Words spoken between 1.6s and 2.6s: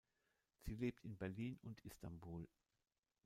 und Istanbul.